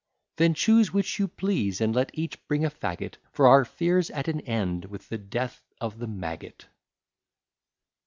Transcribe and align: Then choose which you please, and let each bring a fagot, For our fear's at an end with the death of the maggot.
Then 0.37 0.55
choose 0.55 0.91
which 0.91 1.19
you 1.19 1.27
please, 1.27 1.79
and 1.79 1.93
let 1.93 2.09
each 2.15 2.43
bring 2.47 2.65
a 2.65 2.71
fagot, 2.71 3.17
For 3.31 3.45
our 3.47 3.63
fear's 3.63 4.09
at 4.09 4.27
an 4.27 4.39
end 4.41 4.85
with 4.85 5.09
the 5.09 5.19
death 5.19 5.61
of 5.79 5.99
the 5.99 6.07
maggot. 6.07 6.65